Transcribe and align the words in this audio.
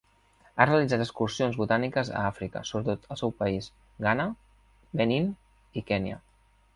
Ha 0.55 0.65
realitzat 0.67 1.01
excursions 1.03 1.57
botàniques 1.63 2.09
a 2.21 2.23
Àfrica, 2.29 2.63
sobretot 2.69 3.05
al 3.15 3.19
seu 3.21 3.33
país, 3.41 3.67
Ghana, 4.07 4.25
Benín, 5.03 5.29
i 5.83 5.85
Kenya. 5.93 6.19